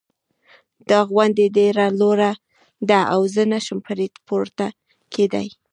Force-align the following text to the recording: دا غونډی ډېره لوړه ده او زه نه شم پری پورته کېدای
دا 0.89 0.99
غونډی 1.11 1.45
ډېره 1.57 1.85
لوړه 1.99 2.31
ده 2.89 2.99
او 3.13 3.21
زه 3.33 3.43
نه 3.51 3.59
شم 3.65 3.79
پری 3.85 4.07
پورته 4.27 4.65
کېدای 5.13 5.47